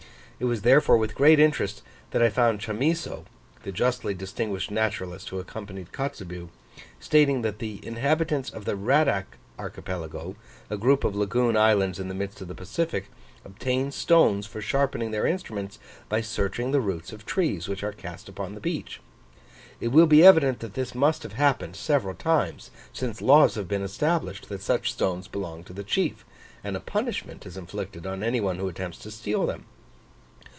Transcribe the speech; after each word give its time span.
It 0.39 0.45
was 0.45 0.63
therefore 0.63 0.97
with 0.97 1.13
great 1.13 1.39
interest 1.39 1.83
that 2.09 2.23
I 2.23 2.31
found 2.31 2.61
Chamisso, 2.61 3.25
the 3.61 3.71
justly 3.71 4.15
distinguished 4.15 4.71
naturalist 4.71 5.29
who 5.29 5.37
accompanied 5.37 5.91
Kotzebue, 5.91 6.47
stating 6.99 7.43
that 7.43 7.59
the 7.59 7.79
inhabitants 7.85 8.49
of 8.49 8.65
the 8.65 8.75
Radack 8.75 9.37
archipelago, 9.59 10.35
a 10.67 10.77
group 10.77 11.03
of 11.03 11.15
lagoon 11.15 11.55
islands 11.55 11.99
in 11.99 12.07
the 12.07 12.15
midst 12.15 12.41
of 12.41 12.47
the 12.47 12.55
Pacific, 12.55 13.11
obtained 13.45 13.93
stones 13.93 14.47
for 14.47 14.61
sharpening 14.61 15.11
their 15.11 15.27
instruments 15.27 15.77
by 16.09 16.21
searching 16.21 16.71
the 16.71 16.81
roots 16.81 17.13
of 17.13 17.23
trees 17.23 17.67
which 17.69 17.83
are 17.83 17.93
cast 17.93 18.27
upon 18.27 18.55
the 18.55 18.59
beach. 18.59 18.99
It 19.79 19.89
will 19.89 20.07
be 20.07 20.25
evident 20.25 20.59
that 20.61 20.73
this 20.73 20.95
must 20.95 21.21
have 21.21 21.33
happened 21.33 21.75
several 21.75 22.15
times, 22.15 22.71
since 22.91 23.21
laws 23.21 23.53
have 23.53 23.67
been 23.67 23.83
established 23.83 24.49
that 24.49 24.63
such 24.63 24.91
stones 24.93 25.27
belong 25.27 25.63
to 25.65 25.73
the 25.73 25.83
chief, 25.83 26.25
and 26.63 26.75
a 26.75 26.79
punishment 26.79 27.45
is 27.45 27.57
inflicted 27.57 28.07
on 28.07 28.23
any 28.23 28.41
one 28.41 28.57
who 28.57 28.67
attempts 28.67 28.97
to 29.03 29.11
steal 29.11 29.45
them. 29.45 29.65